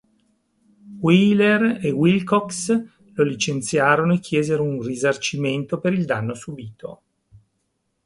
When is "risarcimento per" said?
4.81-5.93